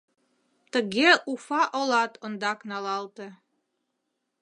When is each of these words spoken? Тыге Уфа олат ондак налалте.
Тыге 0.71 1.09
Уфа 1.31 1.61
олат 1.79 2.13
ондак 2.25 2.59
налалте. 2.69 3.27